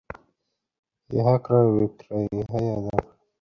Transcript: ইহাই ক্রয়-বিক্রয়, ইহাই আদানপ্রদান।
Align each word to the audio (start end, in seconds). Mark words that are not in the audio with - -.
ইহাই 1.09 1.37
ক্রয়-বিক্রয়, 1.45 2.25
ইহাই 2.39 2.65
আদানপ্রদান। 2.69 3.17